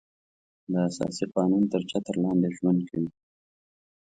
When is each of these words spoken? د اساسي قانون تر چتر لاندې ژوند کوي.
د 0.71 0.73
اساسي 0.89 1.25
قانون 1.35 1.63
تر 1.71 1.81
چتر 1.89 2.15
لاندې 2.23 2.49
ژوند 2.57 2.79
کوي. 2.89 3.09